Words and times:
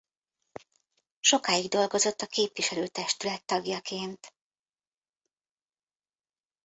Sokáig 1.19 1.67
dolgozott 1.69 2.21
a 2.21 2.25
képviselőtestület 2.27 3.45
tagjaként. 3.45 4.33